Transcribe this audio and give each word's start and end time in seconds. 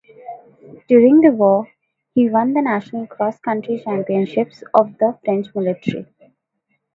During 0.87 1.21
the 1.21 1.29
war 1.29 1.67
he 2.15 2.27
won 2.27 2.53
the 2.55 2.61
national 2.63 3.05
cross-country 3.05 3.83
championships 3.85 4.63
of 4.73 4.97
the 4.97 5.19
French 5.23 5.53
military. 5.53 6.07